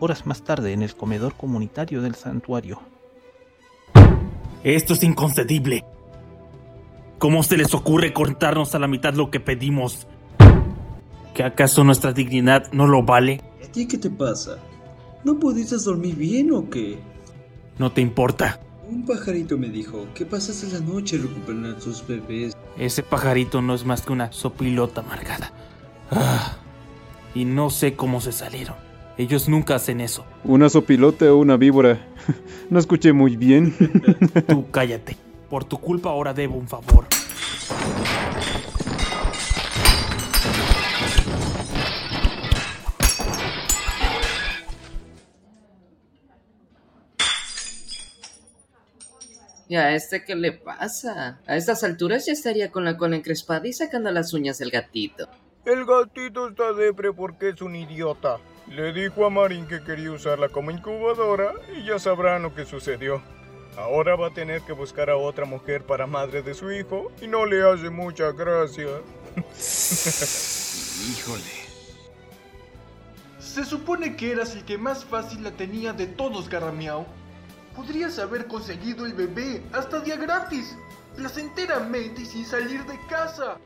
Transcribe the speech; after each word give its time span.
horas 0.00 0.26
más 0.26 0.42
tarde 0.42 0.72
en 0.72 0.82
el 0.82 0.94
comedor 0.94 1.34
comunitario 1.34 2.02
del 2.02 2.14
santuario. 2.14 2.80
Esto 4.64 4.94
es 4.94 5.02
inconcebible. 5.02 5.84
¿Cómo 7.18 7.42
se 7.42 7.56
les 7.56 7.74
ocurre 7.74 8.12
cortarnos 8.12 8.74
a 8.74 8.78
la 8.78 8.88
mitad 8.88 9.14
lo 9.14 9.30
que 9.30 9.40
pedimos? 9.40 10.06
¿Que 11.34 11.42
acaso 11.42 11.84
nuestra 11.84 12.12
dignidad 12.12 12.70
no 12.72 12.86
lo 12.86 13.02
vale? 13.02 13.40
¿A 13.64 13.70
ti 13.70 13.86
qué 13.86 13.98
te 13.98 14.10
pasa? 14.10 14.58
¿No 15.24 15.38
pudiste 15.38 15.76
dormir 15.76 16.14
bien 16.16 16.52
o 16.52 16.68
qué? 16.70 16.98
No 17.78 17.92
te 17.92 18.00
importa. 18.00 18.60
Un 18.88 19.04
pajarito 19.04 19.58
me 19.58 19.68
dijo 19.68 20.06
que 20.14 20.24
pasaste 20.24 20.68
la 20.72 20.80
noche 20.80 21.18
recuperando 21.18 21.70
a 21.70 21.78
tus 21.78 22.06
bebés. 22.06 22.56
Ese 22.78 23.02
pajarito 23.02 23.60
no 23.60 23.74
es 23.74 23.84
más 23.84 24.02
que 24.02 24.12
una 24.12 24.32
sopilota 24.32 25.00
amargada. 25.00 25.52
Ah, 26.10 26.56
y 27.34 27.44
no 27.44 27.70
sé 27.70 27.94
cómo 27.94 28.20
se 28.20 28.32
salieron. 28.32 28.87
Ellos 29.18 29.48
nunca 29.48 29.74
hacen 29.74 30.00
eso. 30.00 30.24
¿Una 30.44 30.68
sopilota 30.68 31.32
o 31.32 31.36
una 31.36 31.56
víbora? 31.56 31.98
No 32.70 32.78
escuché 32.78 33.14
muy 33.14 33.36
bien. 33.36 33.74
Tú 34.46 34.70
cállate. 34.70 35.16
Por 35.48 35.64
tu 35.64 35.78
culpa 35.78 36.10
ahora 36.10 36.34
debo 36.34 36.56
un 36.56 36.68
favor. 36.68 37.06
¿Y 49.66 49.76
a 49.76 49.94
este 49.94 50.24
qué 50.24 50.36
le 50.36 50.52
pasa? 50.52 51.40
A 51.46 51.56
estas 51.56 51.82
alturas 51.84 52.26
ya 52.26 52.34
estaría 52.34 52.70
con 52.70 52.84
la 52.84 52.98
cola 52.98 53.16
encrespada 53.16 53.66
y 53.66 53.72
sacando 53.72 54.10
las 54.10 54.34
uñas 54.34 54.58
del 54.58 54.70
gatito. 54.70 55.26
El 55.64 55.86
gatito 55.86 56.48
está 56.50 56.72
depre 56.74 57.12
porque 57.14 57.48
es 57.48 57.62
un 57.62 57.76
idiota. 57.76 58.38
Le 58.70 58.92
dijo 58.92 59.24
a 59.24 59.30
Marín 59.30 59.66
que 59.66 59.82
quería 59.82 60.12
usarla 60.12 60.48
como 60.48 60.70
incubadora 60.70 61.54
y 61.76 61.84
ya 61.84 61.98
sabrán 61.98 62.42
lo 62.42 62.54
que 62.54 62.64
sucedió. 62.64 63.22
Ahora 63.76 64.16
va 64.16 64.28
a 64.28 64.34
tener 64.34 64.62
que 64.62 64.72
buscar 64.72 65.08
a 65.08 65.16
otra 65.16 65.44
mujer 65.44 65.84
para 65.84 66.06
madre 66.06 66.42
de 66.42 66.52
su 66.52 66.70
hijo 66.72 67.12
y 67.22 67.28
no 67.28 67.46
le 67.46 67.62
hace 67.62 67.90
mucha 67.90 68.32
gracia. 68.32 68.88
Híjole. 71.08 71.68
Se 73.38 73.64
supone 73.64 74.16
que 74.16 74.32
eras 74.32 74.54
el 74.54 74.64
que 74.64 74.76
más 74.76 75.04
fácil 75.04 75.42
la 75.44 75.52
tenía 75.52 75.92
de 75.92 76.06
todos, 76.06 76.48
Garramiao. 76.48 77.06
Podrías 77.74 78.18
haber 78.18 78.46
conseguido 78.46 79.06
el 79.06 79.14
bebé 79.14 79.62
hasta 79.72 80.00
día 80.00 80.16
gratis, 80.16 80.76
placenteramente 81.16 82.22
y 82.22 82.26
sin 82.26 82.44
salir 82.44 82.84
de 82.84 82.98
casa. 83.08 83.56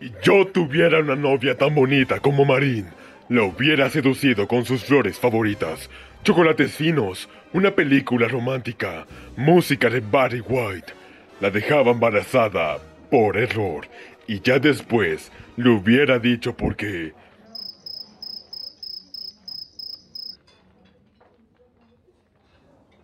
Y 0.00 0.12
yo 0.22 0.46
tuviera 0.46 1.00
una 1.00 1.16
novia 1.16 1.56
tan 1.56 1.74
bonita 1.74 2.20
como 2.20 2.44
Marín, 2.44 2.86
la 3.28 3.42
hubiera 3.42 3.90
seducido 3.90 4.46
con 4.46 4.64
sus 4.64 4.84
flores 4.84 5.18
favoritas, 5.18 5.90
chocolates 6.22 6.72
finos, 6.72 7.28
una 7.52 7.74
película 7.74 8.28
romántica, 8.28 9.06
música 9.36 9.90
de 9.90 10.00
Barry 10.00 10.40
White. 10.40 10.92
La 11.40 11.50
dejaba 11.50 11.92
embarazada 11.92 12.78
por 13.10 13.36
error 13.36 13.88
y 14.26 14.40
ya 14.40 14.58
después 14.58 15.30
le 15.56 15.70
hubiera 15.70 16.18
dicho 16.18 16.56
por 16.56 16.76
qué. 16.76 17.12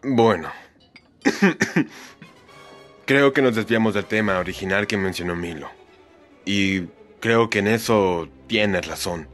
Bueno. 0.03 0.51
creo 3.05 3.33
que 3.33 3.43
nos 3.43 3.55
desviamos 3.55 3.95
del 3.95 4.07
tema 4.07 4.39
original 4.39 4.87
que 4.87 4.97
mencionó 4.97 5.37
Milo. 5.37 5.71
Y 6.45 6.83
creo 7.21 7.51
que 7.51 7.59
en 7.61 7.69
eso 7.69 8.29
tienes 8.47 8.87
razón. 8.87 9.29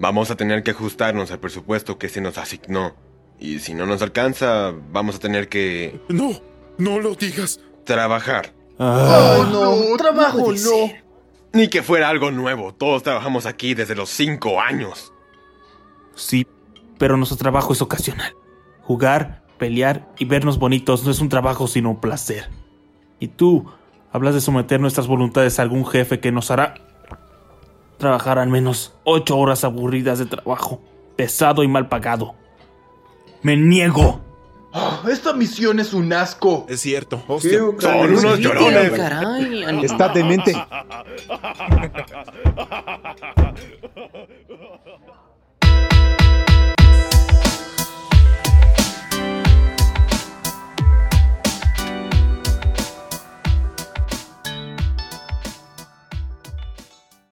Vamos 0.00 0.30
a 0.30 0.36
tener 0.36 0.62
que 0.62 0.70
ajustarnos 0.70 1.30
al 1.30 1.40
presupuesto 1.40 1.98
que 1.98 2.08
se 2.08 2.22
nos 2.22 2.38
asignó. 2.38 2.94
Y 3.38 3.58
si 3.58 3.74
no 3.74 3.84
nos 3.84 4.00
alcanza, 4.00 4.72
vamos 4.90 5.16
a 5.16 5.18
tener 5.18 5.48
que... 5.50 6.00
No, 6.08 6.32
no 6.78 6.98
lo 6.98 7.14
digas. 7.14 7.60
Trabajar. 7.84 8.54
Oh, 8.78 9.46
no, 9.52 9.96
trabajo 9.98 10.52
no. 10.52 10.92
Ni 11.52 11.68
que 11.68 11.82
fuera 11.82 12.08
algo 12.08 12.30
nuevo. 12.30 12.72
Todos 12.72 13.02
trabajamos 13.02 13.44
aquí 13.44 13.74
desde 13.74 13.94
los 13.94 14.08
cinco 14.08 14.58
años. 14.58 15.12
Sí, 16.14 16.46
pero 16.98 17.18
nuestro 17.18 17.36
trabajo 17.36 17.74
es 17.74 17.82
ocasional. 17.82 18.34
Jugar, 18.80 19.42
pelear 19.58 20.08
y 20.18 20.24
vernos 20.24 20.58
bonitos 20.58 21.04
no 21.04 21.10
es 21.10 21.20
un 21.20 21.28
trabajo 21.28 21.68
sino 21.68 21.90
un 21.90 22.00
placer. 22.00 22.48
Y 23.18 23.28
tú 23.28 23.70
hablas 24.12 24.34
de 24.34 24.40
someter 24.40 24.80
nuestras 24.80 25.06
voluntades 25.06 25.58
a 25.58 25.62
algún 25.62 25.86
jefe 25.86 26.20
que 26.20 26.32
nos 26.32 26.50
hará 26.50 26.74
trabajar 28.00 28.40
al 28.40 28.48
menos 28.48 28.96
ocho 29.04 29.38
horas 29.38 29.62
aburridas 29.62 30.18
de 30.18 30.26
trabajo, 30.26 30.82
pesado 31.14 31.62
y 31.62 31.68
mal 31.68 31.88
pagado. 31.88 32.34
Me 33.42 33.56
niego. 33.56 34.20
Esta 35.08 35.32
misión 35.32 35.78
es 35.78 35.94
un 35.94 36.12
asco. 36.12 36.66
Es 36.68 36.80
cierto. 36.80 37.22
Hostia, 37.28 37.60
son 37.78 38.10
unos 38.10 38.40
llorones. 38.40 38.90
Caray. 38.90 39.84
Está 39.84 40.08
demente. 40.08 40.52